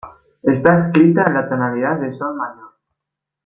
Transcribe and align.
Está 0.41 0.73
escrita 0.73 1.25
en 1.27 1.35
la 1.35 1.47
tonalidad 1.47 1.99
de 1.99 2.11
sol 2.17 2.33
mayor. 2.35 2.73